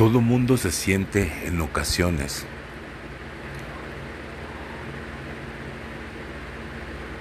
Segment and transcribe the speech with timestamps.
[0.00, 2.46] Todo mundo se siente en ocasiones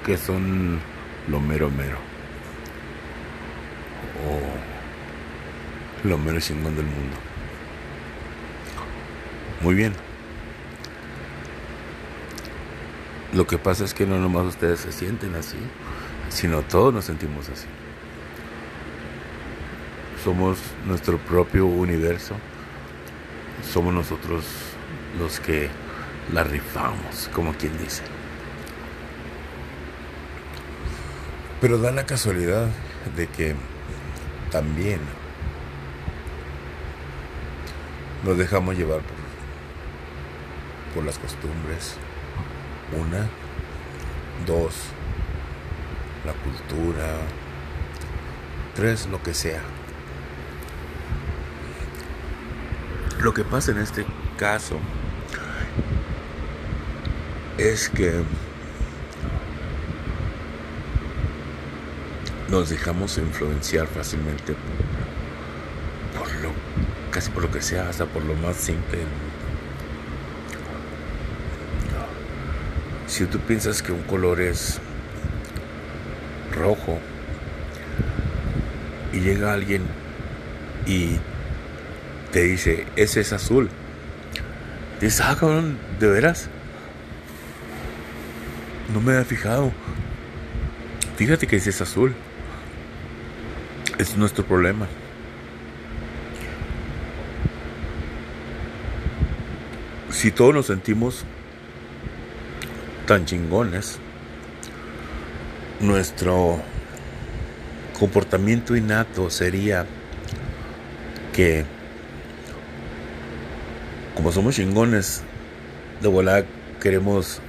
[0.05, 0.79] que son
[1.27, 1.97] lo mero mero.
[4.25, 7.17] O lo mero chingón del mundo.
[9.59, 9.91] Muy bien.
[13.33, 15.57] Lo que pasa es que no nomás ustedes se sienten así,
[16.29, 17.67] sino todos nos sentimos así.
[20.23, 22.35] Somos nuestro propio universo.
[23.63, 24.45] Somos nosotros
[25.17, 25.69] los que
[26.33, 28.03] la rifamos, como quien dice.
[31.61, 32.67] Pero da la casualidad
[33.15, 33.55] de que
[34.51, 34.99] también
[38.23, 39.17] nos dejamos llevar por,
[40.95, 41.95] por las costumbres.
[42.97, 43.27] Una,
[44.45, 44.73] dos,
[46.25, 47.17] la cultura,
[48.75, 49.61] tres, lo que sea.
[53.21, 54.05] Lo que pasa en este
[54.37, 54.79] caso
[57.57, 58.21] es que
[62.49, 64.55] nos dejamos influenciar fácilmente
[66.17, 66.51] por lo
[67.11, 68.99] casi por lo que sea, hasta por lo más simple.
[73.07, 74.79] Si tú piensas que un color es
[76.55, 76.99] rojo
[79.11, 79.83] y llega alguien
[80.85, 81.17] y
[82.31, 83.69] te dice, ese es azul.
[85.01, 86.49] Dices, ah, cabrón, ¿de veras?
[88.93, 89.71] No me había fijado.
[91.15, 92.13] Fíjate que ese es azul.
[93.97, 94.87] Es nuestro problema.
[100.11, 101.23] Si todos nos sentimos
[103.05, 103.99] tan chingones,
[105.79, 106.61] nuestro
[107.97, 109.85] comportamiento innato sería
[111.33, 111.65] que
[114.31, 115.21] somos chingones,
[116.01, 116.45] de volada
[116.81, 117.39] queremos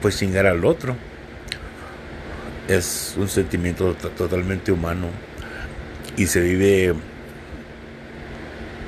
[0.00, 0.96] pues chingar al otro.
[2.68, 5.08] Es un sentimiento totalmente humano
[6.16, 6.94] y se vive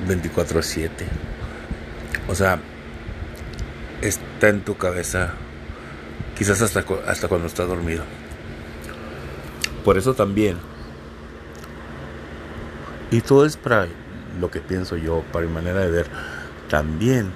[0.07, 1.05] 24 a 7.
[2.27, 2.59] O sea,
[4.01, 5.33] está en tu cabeza,
[6.37, 8.03] quizás hasta, hasta cuando estás dormido.
[9.83, 10.57] Por eso también,
[13.09, 13.87] y todo es para
[14.39, 16.07] lo que pienso yo, para mi manera de ver,
[16.71, 17.29] también,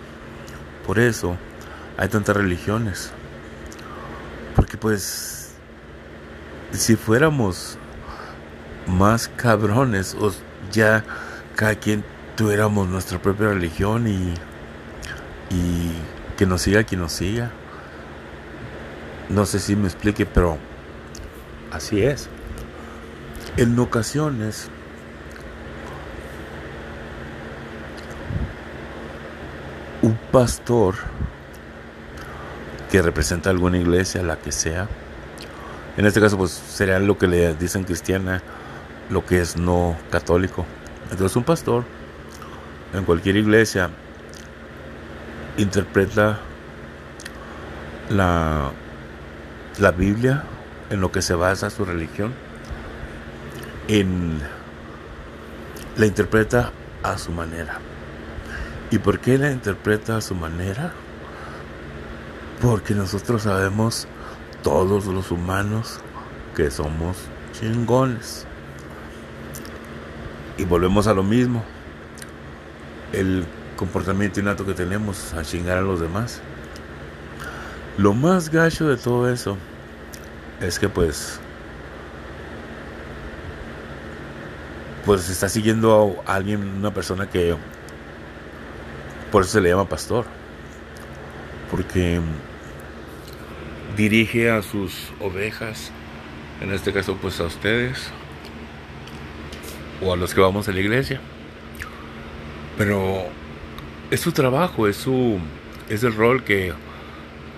[0.88, 1.36] por eso
[1.98, 3.12] hay tantas religiones.
[4.56, 5.56] Porque pues,
[6.72, 7.78] si fuéramos
[8.88, 10.32] más cabrones o
[10.72, 11.04] ya
[11.58, 12.06] cada quien
[12.38, 14.34] tuviéramos nuestra propia religión y,
[15.54, 15.92] y
[16.38, 17.52] que nos siga quien nos siga.
[19.28, 20.58] No sé si me explique, pero
[21.74, 22.30] así es.
[23.58, 24.70] En ocasiones
[30.06, 30.96] un pastor
[32.92, 34.90] que representa alguna iglesia, la que sea,
[35.96, 38.42] en este caso pues sería lo que le dicen cristiana,
[39.10, 40.66] lo que es no católico.
[41.10, 41.86] Entonces un pastor
[42.94, 43.92] en cualquier iglesia
[45.58, 46.40] interpreta
[48.10, 48.72] la,
[49.80, 50.44] la Biblia
[50.90, 52.34] en lo que se basa su religión,
[53.88, 54.42] en,
[55.96, 56.74] la interpreta
[57.04, 57.80] a su manera.
[58.96, 60.94] ¿Y por qué la interpreta a su manera?
[62.62, 64.08] Porque nosotros sabemos,
[64.64, 66.00] todos los humanos,
[66.56, 67.18] que somos
[67.52, 68.48] chingones.
[70.58, 71.62] Y volvemos a lo mismo.
[73.12, 73.46] El
[73.76, 76.40] comportamiento innato que tenemos a chingar a los demás.
[77.98, 79.58] Lo más gacho de todo eso
[80.62, 81.42] es que pues
[85.06, 87.58] pues está siguiendo a alguien, una persona que
[89.36, 90.24] por eso se le llama pastor.
[91.70, 92.22] Porque
[93.98, 95.92] dirige a sus ovejas,
[96.62, 98.12] en este caso pues a ustedes,
[100.02, 101.20] o a los que vamos a la iglesia.
[102.78, 103.26] Pero
[104.10, 105.38] es su trabajo, es su
[105.90, 106.72] es el rol que,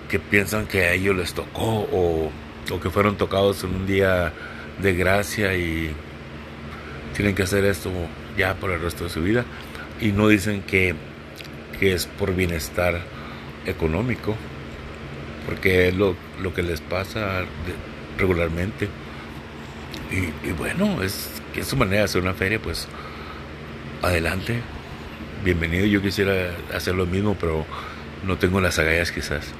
[0.08, 2.32] que piensan que a ellos les tocó o,
[2.72, 4.32] o que fueron tocados en un día
[4.82, 5.92] de gracia y
[7.14, 7.92] tienen que hacer esto
[8.36, 9.44] ya por el resto de su vida
[10.00, 10.96] y no dicen que,
[11.78, 13.00] que es por bienestar
[13.66, 14.36] económico
[15.46, 17.44] porque es lo, lo que les pasa
[18.18, 18.88] regularmente
[20.10, 22.86] y, bueno es es su manera de hacer una feria pues
[24.02, 24.62] adelante
[25.44, 25.86] bienvenido.
[25.86, 27.64] Yo quisiera hacer lo mismo, pero
[28.26, 29.52] no tengo las agallas quizás.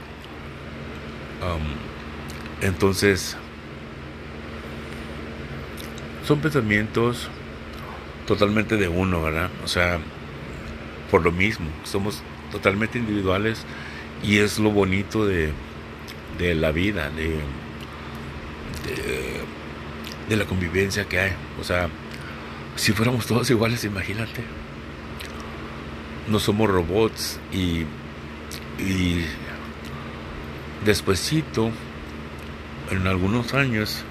[2.60, 3.36] entonces,
[6.26, 7.28] son pensamientos
[8.26, 9.50] totalmente de uno, ¿verdad?
[9.64, 10.00] O sea,
[11.10, 12.22] por lo mismo, somos
[12.52, 13.64] totalmente individuales
[14.22, 15.52] y es lo bonito de,
[16.38, 17.40] de la vida, de,
[20.28, 21.32] de, la convivencia que hay.
[21.60, 21.88] O sea,
[22.76, 24.42] si fuéramos todos iguales, imagínate.
[26.28, 27.84] No somos robots y,
[28.78, 29.24] y
[30.84, 31.70] despuesito,
[32.90, 34.04] en algunos años,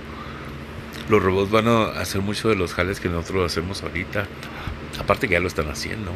[1.10, 4.28] los robots van a hacer mucho de los jales que nosotros hacemos ahorita.
[5.00, 6.12] Aparte que ya lo están haciendo.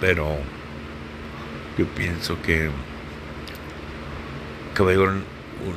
[0.00, 0.36] Pero
[1.78, 2.70] yo pienso que,
[4.78, 5.14] llegar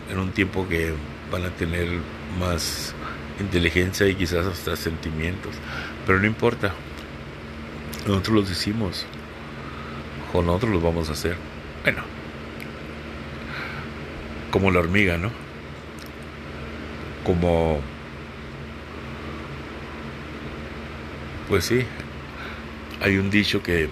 [0.09, 0.93] en un tiempo que
[1.31, 1.87] van a tener
[2.39, 2.93] más
[3.39, 5.53] inteligencia y quizás hasta sentimientos.
[6.05, 6.73] Pero no importa.
[8.07, 9.05] Nosotros los decimos.
[10.33, 11.37] O nosotros los vamos a hacer.
[11.83, 12.03] Bueno.
[14.51, 15.31] Como la hormiga, ¿no?
[17.23, 17.81] Como...
[21.47, 21.85] Pues sí.
[23.01, 23.89] Hay un dicho que...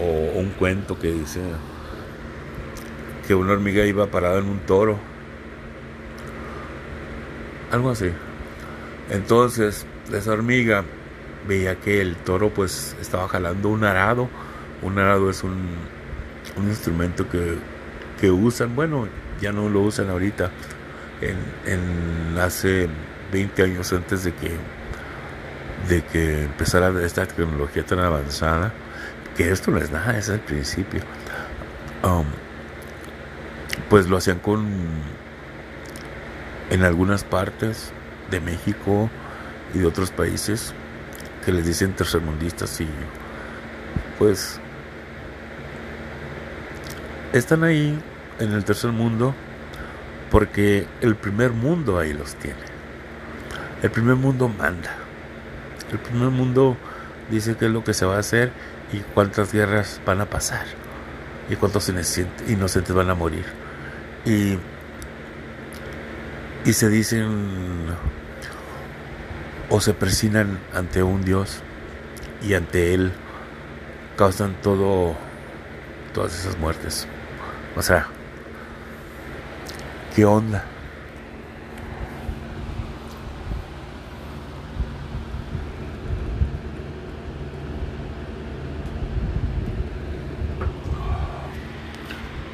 [0.00, 1.40] O un cuento que dice
[3.26, 4.98] que una hormiga iba parada en un toro.
[7.70, 8.10] Algo así.
[9.10, 10.84] Entonces, esa hormiga
[11.46, 14.28] veía que el toro pues estaba jalando un arado.
[14.82, 15.56] Un arado es un,
[16.56, 17.56] un instrumento que,
[18.20, 19.08] que, usan, bueno,
[19.40, 20.50] ya no lo usan ahorita,
[21.20, 21.36] en,
[21.66, 22.88] en, hace
[23.32, 24.56] 20 años antes de que,
[25.88, 28.72] de que empezara esta tecnología tan avanzada,
[29.38, 31.00] que esto no es nada, es el principio.
[32.02, 32.24] Um,
[33.88, 34.66] pues lo hacían con
[36.70, 37.92] en algunas partes
[38.32, 39.08] de México
[39.74, 40.74] y de otros países
[41.44, 42.88] que les dicen tercermundistas y
[44.18, 44.58] pues
[47.32, 47.96] están ahí
[48.40, 49.36] en el tercer mundo
[50.32, 52.58] porque el primer mundo ahí los tiene.
[53.84, 54.96] El primer mundo manda.
[55.92, 56.76] El primer mundo
[57.30, 58.50] dice qué es lo que se va a hacer
[58.92, 60.66] y cuántas guerras van a pasar
[61.48, 63.44] y cuántos inocentes van a morir.
[64.24, 64.58] Y,
[66.64, 67.86] y se dicen
[69.70, 71.60] o se presionan ante un Dios
[72.42, 73.12] y ante Él
[74.16, 75.14] causan todo,
[76.12, 77.06] todas esas muertes.
[77.76, 78.08] O sea,
[80.14, 80.64] ¿qué onda?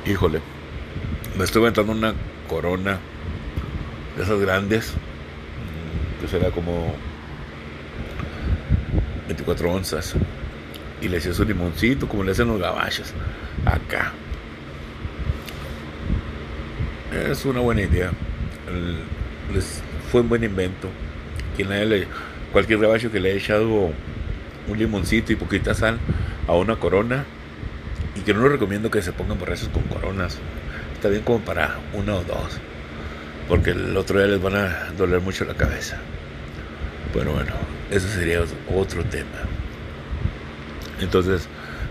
[0.06, 0.41] Híjole,
[1.39, 2.12] me estoy aventando una
[2.47, 2.99] corona
[4.17, 4.93] de esas grandes
[6.21, 6.95] que será como
[9.29, 10.15] 24 onzas.
[11.01, 13.12] Y le hacía su limoncito, como le hacen los gabachos.
[13.65, 14.12] Acá.
[17.31, 18.11] Es una buena idea.
[19.55, 20.89] Les fue un buen invento.
[21.57, 22.07] Quien le,
[22.53, 23.91] cualquier gabacho que le haya echado
[24.69, 25.99] un limoncito y poquita sal
[26.47, 27.25] a una corona.
[28.25, 30.38] Y que no lo recomiendo que se pongan borrachos con coronas.
[30.94, 32.59] Está bien como para una o dos.
[33.49, 35.99] Porque el otro día les van a doler mucho la cabeza.
[37.12, 37.53] Bueno, bueno,
[37.91, 38.43] eso sería
[38.75, 39.29] otro tema.
[41.00, 41.49] Entonces,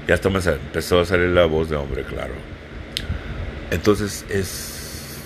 [0.08, 2.34] ya hasta me empezó a salir la voz de hombre, claro.
[3.70, 5.20] Entonces, es.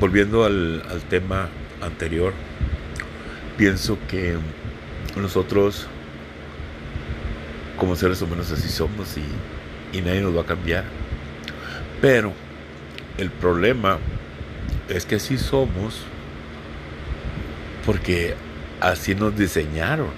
[0.00, 1.48] Volviendo al, al tema
[1.82, 2.32] anterior,
[3.58, 4.36] pienso que
[5.16, 5.86] nosotros,
[7.78, 9.22] como seres humanos, así somos y,
[9.96, 10.84] y nadie nos va a cambiar.
[12.00, 12.32] Pero
[13.18, 13.98] el problema
[14.88, 16.02] es que así somos
[17.84, 18.34] porque
[18.80, 20.10] Así nos diseñaron.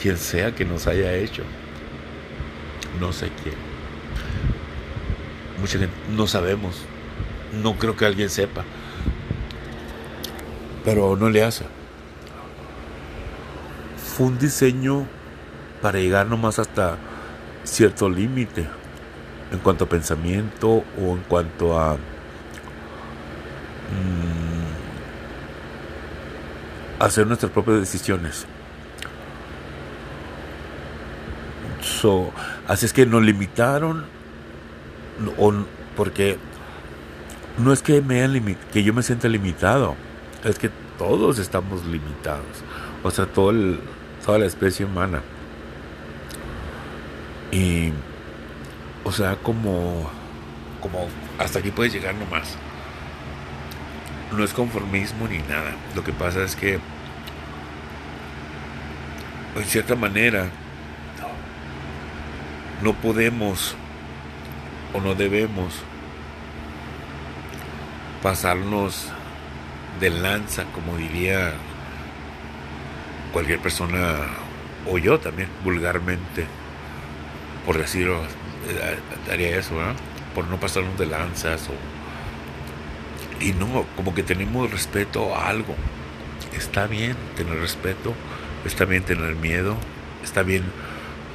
[0.00, 1.42] Quien sea que nos haya hecho.
[3.00, 3.54] No sé quién.
[5.60, 6.76] Mucha gente no sabemos.
[7.62, 8.64] No creo que alguien sepa.
[10.84, 11.64] Pero no le hace.
[14.16, 15.06] Fue un diseño
[15.82, 16.96] para llegar nomás hasta
[17.64, 18.66] cierto límite
[19.52, 21.98] en cuanto a pensamiento o en cuanto a mmm,
[26.98, 28.46] hacer nuestras propias decisiones.
[31.80, 32.32] So,
[32.66, 34.04] así es que nos limitaron,
[35.38, 35.52] o,
[35.96, 36.38] porque
[37.58, 39.96] no es que, me que yo me sienta limitado,
[40.44, 42.44] es que todos estamos limitados.
[43.02, 43.52] O sea, todo
[44.24, 45.22] toda la especie humana.
[47.50, 47.92] Y,
[49.08, 50.08] o sea, como,
[50.80, 52.56] como hasta aquí puedes llegar nomás
[54.32, 55.72] no es conformismo ni nada.
[55.94, 56.78] Lo que pasa es que,
[59.56, 60.48] en cierta manera,
[62.82, 63.74] no podemos
[64.94, 65.74] o no debemos
[68.22, 69.08] pasarnos
[70.00, 71.52] de lanza, como diría
[73.32, 74.16] cualquier persona,
[74.86, 76.46] o yo también, vulgarmente,
[77.66, 78.22] por decirlo,
[79.30, 79.96] haría eso, ¿verdad?
[80.34, 81.68] Por no pasarnos de lanzas.
[83.40, 85.74] Y no, como que tenemos respeto a algo.
[86.56, 88.14] Está bien tener respeto,
[88.64, 89.76] está bien tener miedo,
[90.24, 90.64] está bien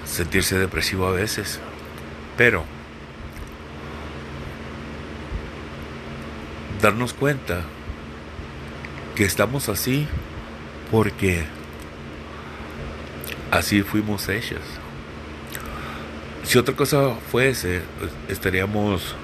[0.05, 1.59] sentirse depresivo a veces,
[2.37, 2.65] pero
[6.81, 7.61] darnos cuenta
[9.15, 10.07] que estamos así
[10.91, 11.45] porque
[13.51, 14.59] así fuimos hechos.
[16.43, 17.81] Si otra cosa fuese,
[18.27, 19.15] estaríamos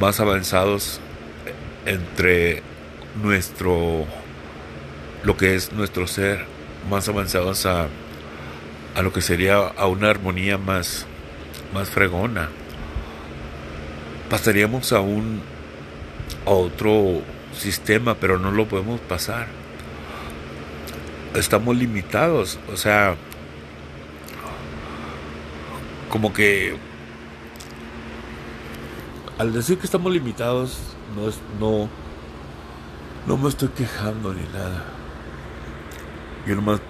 [0.00, 1.00] más avanzados
[1.86, 2.62] entre
[3.22, 4.04] nuestro,
[5.22, 6.44] lo que es nuestro ser,
[6.90, 7.86] más avanzados a,
[8.94, 11.06] a lo que sería a una armonía más,
[11.72, 12.48] más fregona.
[14.28, 15.40] Pasaríamos a un
[16.46, 17.22] a otro
[17.56, 19.46] sistema, pero no lo podemos pasar.
[21.34, 23.16] Estamos limitados, o sea,
[26.10, 26.76] como que
[29.38, 31.88] al decir que estamos limitados no es no
[33.26, 34.84] no me estoy quejando ni nada.
[36.46, 36.80] Yo nomás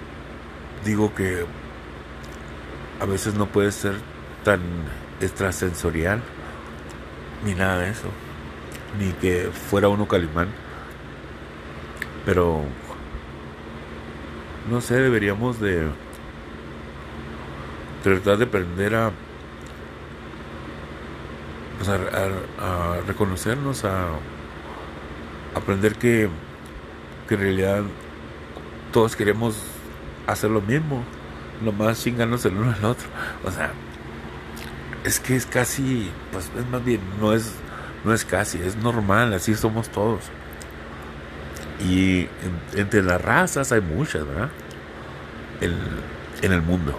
[0.84, 1.44] digo que
[3.00, 3.94] a veces no puede ser
[4.44, 4.60] tan
[5.20, 6.22] extrasensorial
[7.44, 8.08] ni nada de eso
[8.98, 10.48] ni que fuera uno Calimán.
[12.24, 12.62] Pero
[14.70, 15.88] no sé, deberíamos de
[18.02, 19.12] tratar de aprender a,
[21.78, 21.90] pues
[23.06, 24.08] reconocernos, a
[25.54, 26.28] aprender que,
[27.28, 27.82] que en realidad
[28.92, 29.62] todos queremos
[30.26, 31.02] hacer lo mismo,
[31.62, 33.08] nomás chingarnos el uno al otro.
[33.44, 33.72] O sea,
[35.04, 37.54] es que es casi, pues es más bien, no es
[38.04, 40.22] no es casi, es normal, así somos todos.
[41.86, 42.28] Y
[42.74, 44.50] entre las razas hay muchas, ¿verdad?
[45.60, 46.98] en el mundo.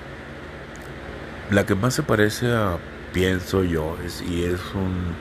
[1.52, 2.78] La que más se parece a,
[3.14, 5.14] pienso yo, es, y es un,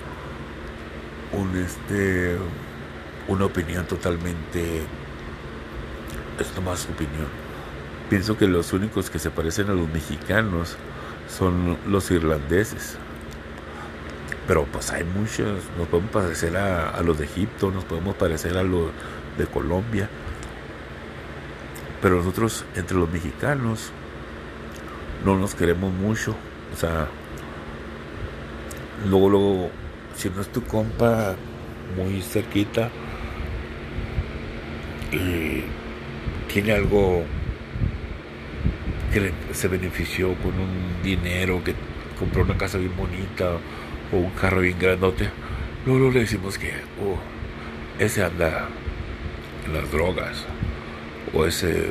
[1.38, 2.38] un este,
[3.28, 4.82] una opinión totalmente,
[6.38, 7.28] es nomás opinión.
[8.08, 10.76] Pienso que los únicos que se parecen a los mexicanos
[11.28, 12.96] son los irlandeses
[14.50, 18.64] pero pues hay muchos, nos podemos parecer a, los de Egipto, nos podemos parecer a
[18.64, 18.90] los
[19.38, 20.08] de Colombia,
[22.02, 23.92] pero nosotros entre los mexicanos
[25.24, 26.34] no nos queremos mucho,
[26.72, 27.08] o sea,
[29.08, 29.70] luego, luego,
[30.16, 31.34] si no es tu compa
[31.96, 32.90] muy cerquita,
[35.12, 35.64] y
[36.52, 37.24] tiene algo
[39.12, 41.74] que se benefició con un dinero, que
[42.18, 43.56] compró una casa bien bonita,
[44.12, 45.28] o un carro bien grandote,
[45.86, 46.72] luego le decimos que
[47.02, 47.18] oh,
[47.98, 48.68] ese anda
[49.66, 50.44] en las drogas
[51.32, 51.90] o ese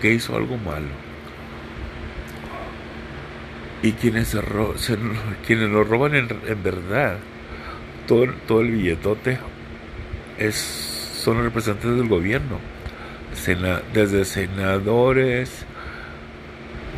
[0.00, 1.11] que hizo algo malo.
[3.82, 4.40] Y quienes, se,
[5.46, 7.18] quienes lo roban en, verdad,
[8.06, 9.38] todo, todo el billetote,
[10.38, 12.58] es, son representantes del gobierno,
[13.92, 15.66] desde senadores,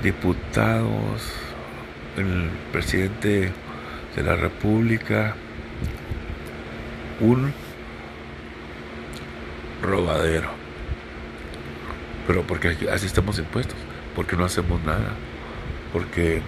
[0.03, 1.33] diputados,
[2.17, 3.51] el presidente
[4.15, 5.35] de la República
[7.21, 7.53] un
[9.83, 10.51] robadero.
[12.27, 13.77] Pero porque así estamos impuestos,
[14.15, 15.13] porque no hacemos nada,
[15.93, 16.43] porque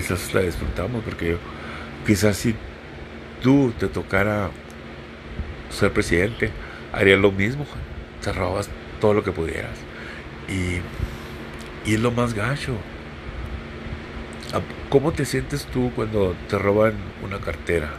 [0.00, 1.38] quizás la disfrutamos, porque
[2.06, 2.54] quizás si
[3.42, 4.50] tú te tocara
[5.70, 6.50] ser presidente,
[6.92, 7.66] harías lo mismo,
[8.22, 8.68] te robas
[9.00, 9.78] todo lo que pudieras.
[10.48, 10.80] Y,
[11.90, 12.76] y es lo más gacho
[14.88, 17.90] ¿Cómo te sientes tú cuando te roban una cartera?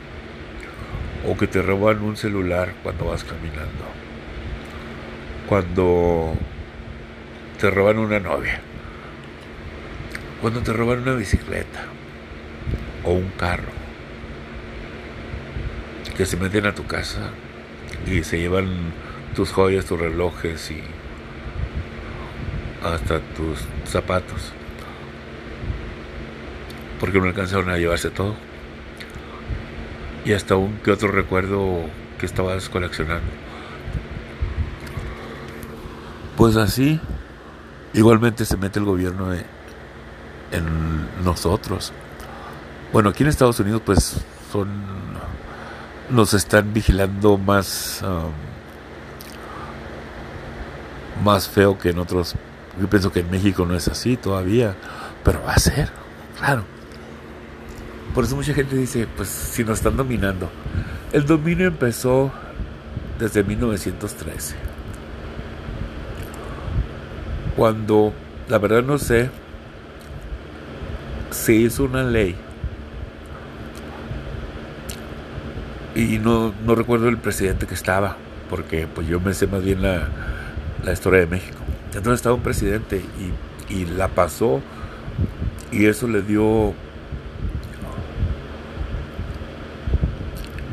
[1.28, 3.84] O que te roban un celular cuando vas caminando.
[5.50, 6.34] Cuando
[7.60, 8.62] te roban una novia.
[10.42, 11.86] Cuando te roban una bicicleta.
[13.04, 13.72] O un carro.
[16.16, 17.32] Que se meten a tu casa
[18.06, 18.92] y se llevan
[19.36, 20.82] tus joyas, tus relojes y
[22.84, 24.54] hasta tus zapatos
[27.00, 28.36] porque no alcanzaron a llevarse todo.
[30.26, 31.86] Y hasta un que otro recuerdo
[32.20, 33.30] que estabas coleccionando.
[36.36, 37.00] Pues así,
[37.94, 39.30] igualmente se mete el gobierno
[40.52, 41.94] en nosotros.
[42.94, 44.70] Bueno, aquí en Estados Unidos pues son
[46.10, 48.32] nos están vigilando más um,
[51.24, 52.36] más feo que en otros.
[52.80, 54.76] Yo pienso que en México no es así todavía,
[55.24, 55.90] pero va a ser,
[56.38, 56.64] claro.
[58.14, 60.50] Por eso mucha gente dice, pues si nos están dominando.
[61.12, 62.32] El dominio empezó
[63.20, 64.56] desde 1913.
[67.56, 68.14] Cuando,
[68.48, 69.30] la verdad no sé
[71.38, 72.36] se hizo una ley
[75.96, 78.18] y no, no recuerdo el presidente que estaba,
[78.50, 80.10] porque pues yo me sé más bien la,
[80.84, 81.58] la historia de México.
[81.88, 83.02] Entonces estaba un presidente
[83.70, 84.62] y, y la pasó
[85.72, 86.74] y eso le dio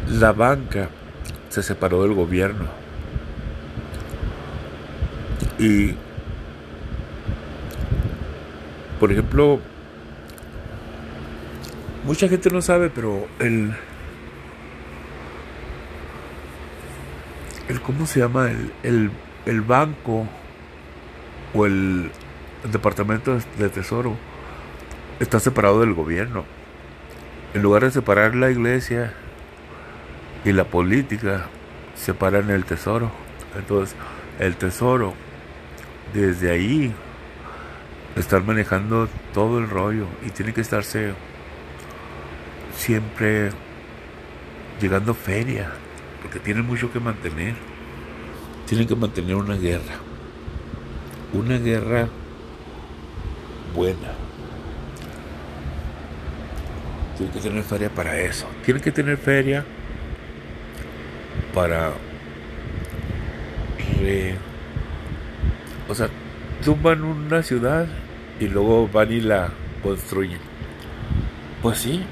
[0.08, 0.88] la banca
[1.48, 2.66] se separó del gobierno
[5.58, 5.94] y
[9.00, 9.60] por ejemplo
[12.04, 13.74] mucha gente no sabe pero el
[17.68, 19.10] el cómo se llama el, el,
[19.46, 20.26] el banco
[21.54, 22.10] o el,
[22.70, 24.16] departamento de tesoro
[25.20, 26.44] está separado del gobierno.
[27.52, 29.12] En lugar de separar la iglesia
[30.44, 31.46] y la política,
[31.94, 33.10] separan el tesoro.
[33.56, 33.94] Entonces,
[34.38, 35.12] el tesoro,
[36.14, 36.92] desde ahí,
[38.16, 41.12] están manejando todo el rollo y tiene que estarse
[42.76, 43.50] siempre
[44.80, 45.70] llegando feria,
[46.22, 47.54] porque tienen mucho que mantener.
[48.66, 49.94] Tienen que mantener una guerra.
[51.32, 52.08] Una guerra
[53.74, 54.24] buena
[57.16, 58.46] tienen que tener feria para eso.
[58.64, 59.64] Tienen que tener feria
[61.52, 61.92] para...
[65.88, 66.08] o sea,
[66.64, 67.86] tumban una ciudad
[68.40, 69.50] y luego van y la
[69.82, 70.38] construyen.
[71.62, 72.04] Pues sí,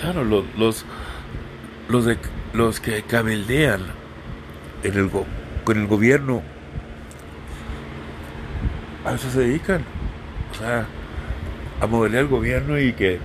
[0.00, 0.84] claro, los, los,
[1.88, 2.18] los, de,
[2.52, 3.80] los que cabildean
[5.64, 6.42] con el gobierno
[9.04, 9.82] a eso se dedican.
[10.52, 10.86] O sea,
[11.80, 13.20] a modelar el gobierno y que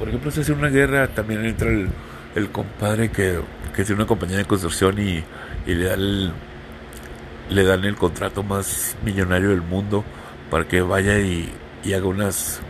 [0.00, 3.38] por ejemplo, si hace una guerra, también entra el, compadre que,
[3.76, 5.22] tiene una compañía de construcción y,
[5.66, 10.02] le, da le dan el contrato más millonario del mundo
[10.50, 11.52] para que vaya y,
[11.94, 12.60] haga unas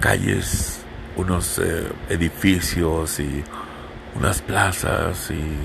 [0.00, 0.79] calles,
[1.16, 3.44] unos eh, edificios y
[4.16, 5.56] unas plazas y,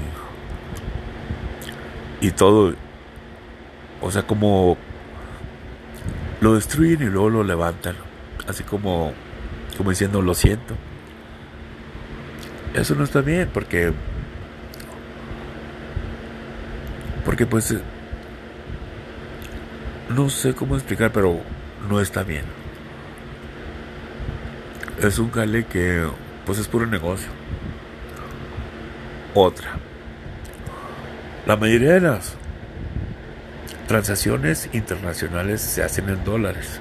[2.26, 2.74] y todo.
[4.02, 4.78] O sea, como
[6.42, 7.96] lo destruyen y luego lo levantan.
[8.48, 9.14] Así como
[9.78, 10.76] como diciendo lo siento.
[12.74, 13.94] Eso no está bien porque
[17.24, 17.76] porque pues
[20.10, 21.40] no sé cómo explicar, pero
[21.90, 22.65] no está bien.
[25.02, 26.08] Es un cale que
[26.46, 27.28] pues es puro negocio.
[29.34, 29.72] Otra.
[31.46, 32.36] La mayoría de las
[33.88, 36.80] transacciones internacionales se hacen en dólares.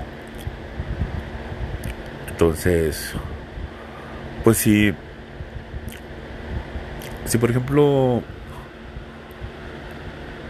[2.30, 3.12] Entonces,
[4.42, 4.94] pues si,
[7.24, 8.22] si por ejemplo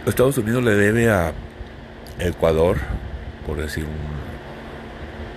[0.05, 1.33] Estados Unidos le debe a
[2.19, 2.77] Ecuador,
[3.45, 4.14] por decir un...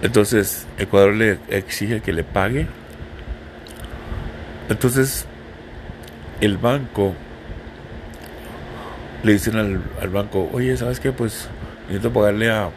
[0.02, 2.66] Entonces Ecuador le exige que le pague.
[4.68, 5.26] Entonces
[6.40, 7.14] el banco
[9.22, 11.12] le dicen al, al banco, oye, ¿sabes qué?
[11.12, 11.48] Pues
[11.88, 12.70] necesito pagarle a,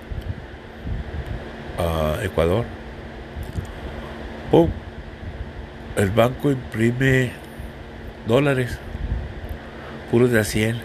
[1.77, 2.65] a Ecuador.
[5.97, 7.31] El banco imprime
[8.27, 8.77] dólares,
[10.09, 10.79] puros de a 100.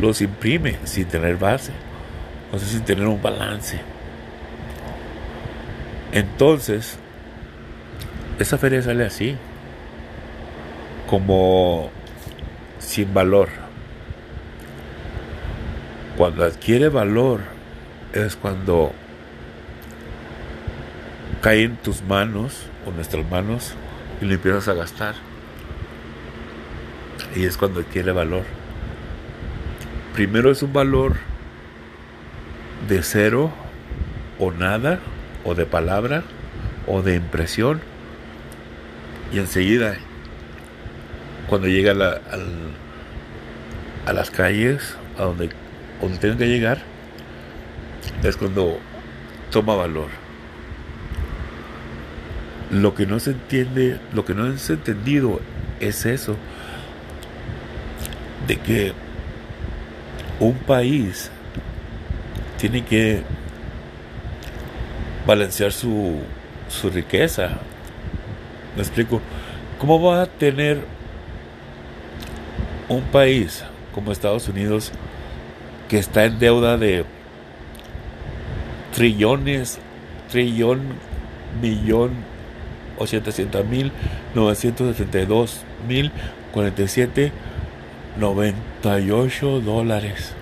[0.00, 1.72] Los imprime sin tener base,
[2.52, 3.80] o sin tener un balance.
[6.16, 6.96] Entonces,
[8.38, 9.36] esa feria sale así,
[11.10, 11.90] como
[12.78, 13.50] sin valor.
[16.16, 17.40] Cuando adquiere valor
[18.14, 18.92] es cuando
[21.42, 23.74] cae en tus manos o nuestras manos
[24.22, 25.16] y lo empiezas a gastar.
[27.34, 28.44] Y es cuando adquiere valor.
[30.14, 31.16] Primero es un valor
[32.88, 33.50] de cero
[34.38, 34.98] o nada,
[35.46, 36.24] o de palabra,
[36.86, 37.80] o de impresión.
[39.32, 39.96] Y enseguida,
[41.48, 42.20] cuando llega a,
[44.10, 45.50] a las calles, a donde,
[46.00, 46.82] donde tenga que llegar,
[48.22, 48.78] es cuando
[49.50, 50.08] toma valor.
[52.70, 55.40] Lo que no se entiende, lo que no es entendido
[55.78, 56.36] es eso,
[58.48, 58.92] de que
[60.40, 61.30] un país
[62.58, 63.22] tiene que
[65.26, 66.20] balancear su,
[66.68, 67.50] su riqueza.
[68.76, 69.20] Me explico.
[69.78, 70.80] ¿Cómo va a tener
[72.88, 74.92] un país como Estados Unidos
[75.88, 77.04] que está en deuda de
[78.94, 79.78] trillones,
[80.30, 80.80] trillón,
[81.60, 82.12] millón
[82.98, 83.92] ochocientos mil
[84.34, 84.96] novecientos
[85.86, 86.10] mil
[86.52, 87.32] cuarenta y siete
[88.18, 90.32] noventa y ocho dólares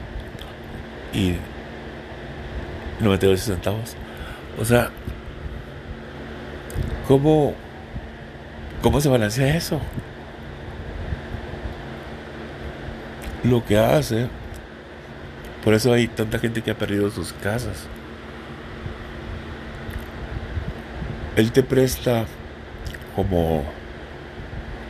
[1.13, 1.35] y
[3.01, 3.97] 98 centavos.
[4.59, 4.91] O sea,
[7.07, 7.55] ¿Cómo,
[8.83, 9.79] cómo se balancea eso?
[13.43, 14.29] Lo que hace,
[15.63, 17.87] por eso hay tanta gente que ha perdido sus casas.
[21.37, 22.25] Él te presta
[23.15, 23.65] como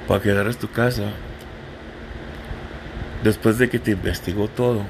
[0.06, 1.10] para que agarres tu casa
[3.24, 4.82] después de que te investigó todo,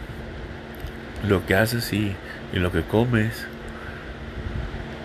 [1.26, 2.14] lo que haces y,
[2.52, 3.46] y lo que comes,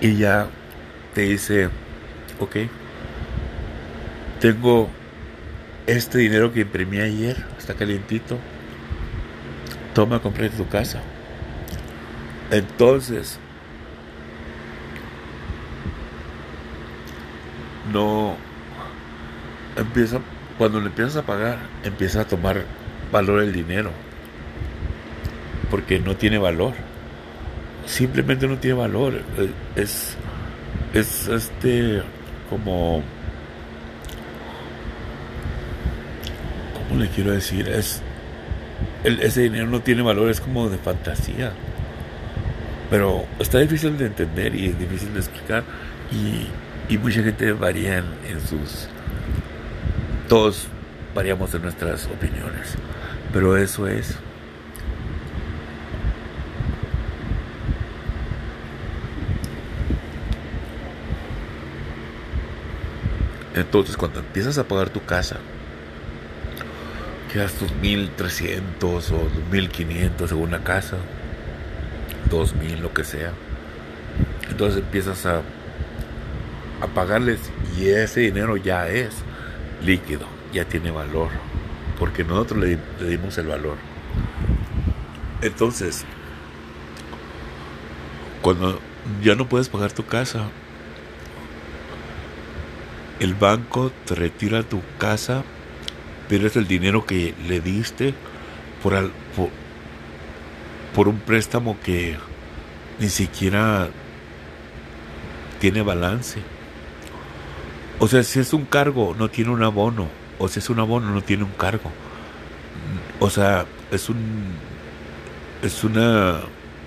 [0.01, 0.47] y ya
[1.13, 1.69] te dice,
[2.39, 2.55] ok,
[4.39, 4.89] tengo
[5.87, 8.37] este dinero que imprimí ayer, está calientito,
[9.93, 11.01] toma, compré tu casa.
[12.51, 13.39] Entonces,
[17.91, 18.35] no
[19.75, 20.19] empieza,
[20.57, 22.63] cuando le empiezas a pagar, empieza a tomar
[23.11, 23.91] valor el dinero.
[25.69, 26.73] Porque no tiene valor.
[27.85, 29.13] Simplemente no tiene valor.
[29.37, 30.15] Eh, es,
[30.93, 32.01] es este,
[32.49, 33.01] como,
[36.77, 37.67] ¿cómo le quiero decir?
[37.67, 38.01] Es,
[39.03, 41.53] ese dinero no tiene valor, es como de fantasía.
[42.89, 45.63] Pero está difícil de entender y es difícil de explicar.
[46.11, 48.87] Y, y mucha gente varía en sus...
[50.27, 50.67] Todos
[51.13, 52.75] variamos en nuestras opiniones.
[53.33, 54.17] Pero eso es.
[63.59, 65.37] Entonces, cuando empiezas a pagar tu casa,
[67.31, 70.97] quedas tus 1300 o 1500 según la casa,
[72.29, 73.33] 2000, lo que sea.
[74.49, 75.41] Entonces empiezas a,
[76.81, 77.39] a pagarles
[77.77, 79.13] y ese dinero ya es
[79.83, 81.29] líquido, ya tiene valor
[81.99, 83.75] porque nosotros le, dimos el valor.
[85.41, 86.05] Entonces,
[88.41, 88.79] cuando
[89.21, 90.45] ya no puedes pagar tu casa,
[93.19, 95.43] el banco te retira tu casa,
[96.27, 98.13] pierdes el dinero que le diste
[98.81, 98.93] por,
[99.35, 99.49] por,
[100.95, 102.15] por, un préstamo que
[102.99, 103.89] ni siquiera
[105.59, 106.41] tiene balance.
[107.99, 110.07] O sea, si es un cargo, no tiene un abono
[110.39, 111.91] o si es un abono no tiene un cargo.
[113.19, 114.53] O sea, es un
[115.61, 116.39] es una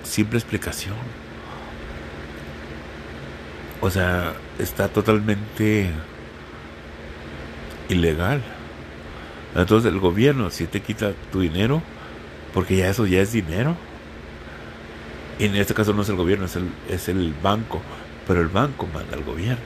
[0.03, 0.97] simple explicación.
[3.83, 5.91] O sea, está totalmente
[7.89, 8.43] ilegal.
[9.55, 11.83] Entonces el gobierno si te quita tu dinero,
[12.55, 13.77] porque ya eso ya es dinero.
[15.39, 17.83] Y en este caso no es el gobierno, es el, es el banco.
[18.27, 19.65] Pero el banco manda al gobierno.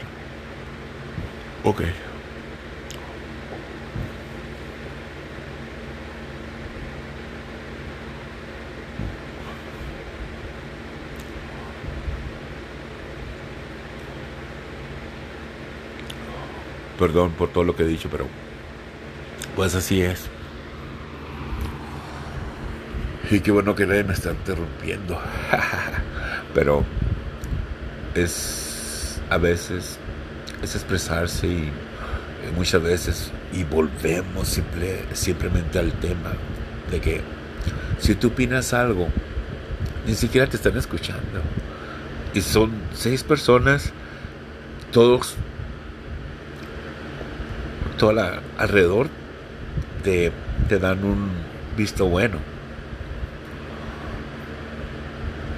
[1.64, 1.82] Ok.
[16.98, 18.26] Perdón por todo lo que he dicho, pero
[19.54, 20.28] pues así es.
[23.30, 25.20] Y qué bueno que nadie me está interrumpiendo.
[26.54, 26.84] pero
[28.14, 29.98] es a veces
[30.62, 31.72] es expresarse y,
[32.56, 36.32] muchas veces y volvemos simple, simplemente al tema
[36.92, 37.20] de que
[37.98, 39.08] si tú opinas algo,
[40.06, 41.40] ni siquiera te están escuchando.
[42.34, 43.92] Y son seis personas,
[44.92, 45.34] todos
[47.98, 49.08] toda alrededor
[50.02, 50.32] te,
[50.68, 51.30] te dan un
[51.76, 52.38] visto bueno.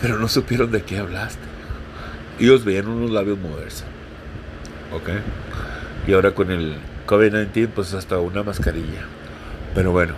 [0.00, 1.42] Pero no supieron de qué hablaste.
[2.38, 3.84] Ellos veían unos labios moverse.
[4.92, 5.10] ¿Ok?
[6.06, 9.02] Y ahora con el COVID-19, pues hasta una mascarilla.
[9.74, 10.14] Pero bueno,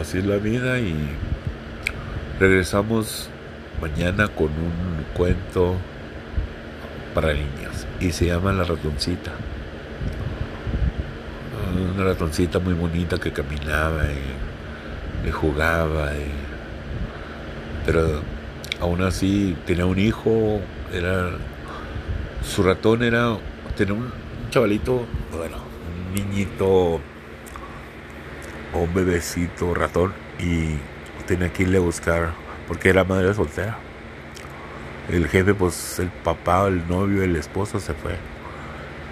[0.00, 0.94] así es la vida y
[2.38, 3.28] regresamos
[3.80, 5.76] mañana con un cuento
[7.14, 9.32] para niños y se llama La ratoncita
[12.00, 16.12] una ratoncita muy bonita que caminaba y, jugaba.
[17.84, 18.22] pero
[18.80, 20.60] aún así tenía un hijo,
[20.92, 21.30] era
[22.42, 23.36] su ratón era
[23.76, 24.10] tenía un,
[24.50, 26.66] chavalito, bueno, un niñito
[28.72, 30.76] o un bebecito ratón y
[31.26, 32.32] tenía que irle a buscar
[32.66, 33.78] porque era madre soltera.
[35.10, 38.14] El jefe, pues el papá, el novio, el esposo se fue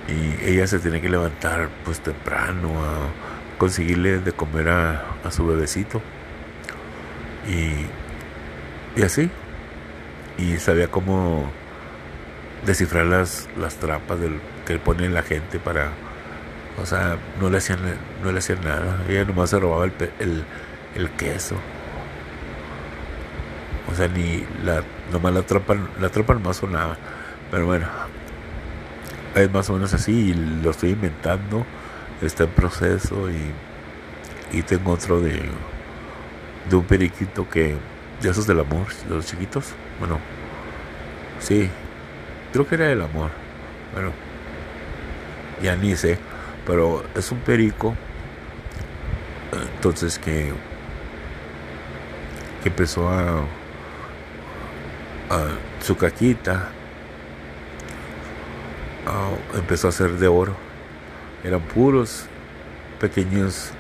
[0.09, 6.01] y ella se tiene que levantar pues temprano a conseguirle de comer a, su bebecito.
[7.47, 7.87] Y,
[8.99, 9.31] y, así.
[10.39, 11.51] Y sabía cómo
[12.65, 14.19] descifrar las, las trampas
[14.67, 15.91] que pone la gente para
[16.81, 17.81] o sea no le hacían
[18.23, 19.05] no le hacían nada.
[19.09, 20.45] Ella nomás se robaba el, el,
[20.95, 21.57] el queso.
[23.91, 26.97] O sea ni la nomás la trampa la trampa nomás sonaba.
[27.51, 28.08] Pero bueno
[29.43, 31.65] es más o menos así, y lo estoy inventando,
[32.23, 33.53] está en proceso y,
[34.57, 35.43] y tengo otro de,
[36.69, 37.77] de un periquito que,
[38.21, 40.19] de esos del amor, de los chiquitos, bueno,
[41.41, 41.71] sí,
[42.53, 43.31] creo que era del amor,
[43.93, 44.13] bueno,
[45.63, 46.19] ya ni sé,
[46.67, 47.95] pero es un perico,
[49.77, 50.53] entonces que,
[52.63, 53.41] que empezó a,
[55.31, 55.47] a
[55.83, 56.69] su caquita,
[59.55, 60.55] empezó a hacer de oro.
[61.45, 62.27] Eran puros
[63.01, 63.71] pequeños,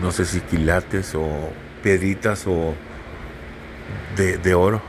[0.00, 1.28] no sé si quilates o
[1.82, 2.74] piedritas o
[4.16, 4.80] de, oro.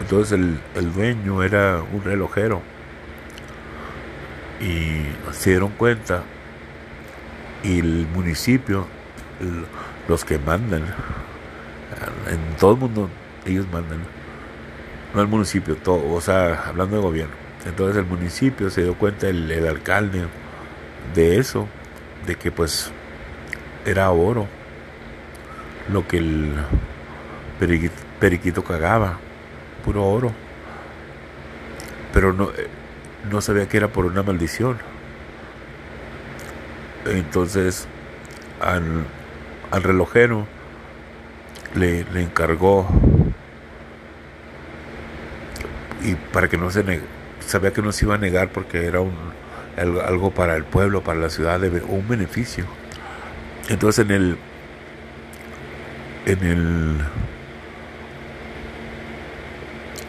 [0.00, 0.38] Entonces
[0.74, 2.62] el, dueño era un relojero
[4.60, 6.22] y se dieron cuenta
[7.62, 8.86] y el municipio,
[10.08, 10.82] los que mandan,
[12.28, 13.10] en todo el mundo
[13.46, 14.00] ellos mandan
[15.14, 17.34] no el municipio, todo, o sea, hablando de gobierno.
[17.66, 20.24] Entonces el municipio se dio cuenta, el, el alcalde,
[21.14, 21.66] de eso,
[22.26, 22.90] de que pues
[23.84, 24.46] era oro
[25.92, 26.54] lo que el
[28.18, 29.18] periquito, cagaba,
[29.84, 30.32] puro oro.
[32.12, 32.50] Pero no,
[33.30, 34.78] no sabía que era por una maldición.
[37.06, 37.86] Entonces
[38.60, 39.04] al,
[39.70, 40.46] al relojero
[41.74, 42.86] le, le encargó
[46.02, 47.02] y para que no se negue,
[47.40, 49.14] sabía que no se iba a negar porque era un,
[49.76, 52.66] algo para el pueblo, para la ciudad, un beneficio.
[53.68, 54.38] Entonces en el
[56.26, 56.96] en el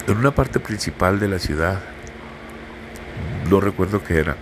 [0.08, 1.80] en una parte principal de la ciudad
[3.50, 4.36] no recuerdo qué era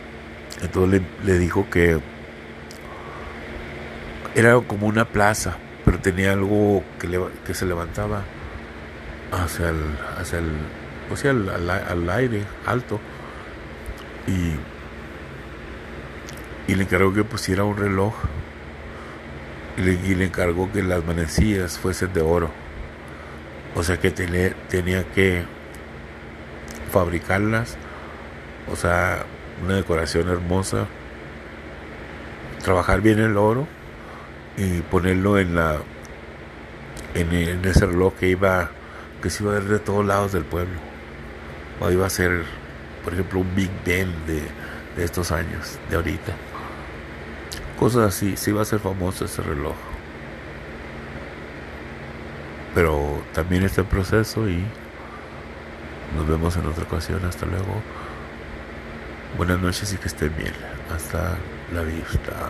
[0.61, 1.99] entonces le, dijo que
[4.35, 8.23] era como una plaza pero tenía algo que, que se levantaba
[9.31, 9.83] hacia el,
[10.17, 10.51] hacia el
[11.11, 12.99] o sea, al, aire alto.
[14.27, 14.55] Y,
[16.71, 18.13] y le encargó que pusiera un reloj.
[19.77, 22.51] Y le, encargó que las manecillas fuesen de oro.
[23.75, 25.43] O sea que tenía, tenía que
[26.91, 27.77] fabricarlas.
[28.71, 29.25] O sea,
[29.63, 30.85] una decoración hermosa.
[32.63, 33.67] Trabajar bien el oro
[34.57, 35.77] y ponerlo en la
[37.15, 38.69] en, en ese reloj que iba
[39.23, 40.88] que se iba a ver de todos lados del pueblo
[41.79, 42.43] o iba a ser,
[43.03, 44.41] por ejemplo, un Big Ben de,
[45.03, 46.33] estos años, de ahorita.
[47.77, 49.75] Cosas así, sí va a ser famoso ese reloj.
[52.75, 54.63] Pero también está en proceso y
[56.17, 57.23] nos vemos en otra ocasión.
[57.23, 57.81] Hasta luego.
[59.37, 60.53] Buenas noches y que estén bien.
[60.93, 61.37] Hasta
[61.73, 62.49] la vista.